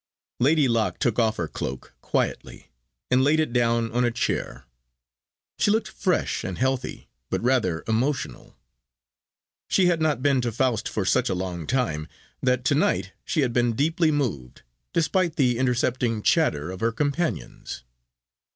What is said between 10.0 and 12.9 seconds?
not been to "Faust" for such a long time, that to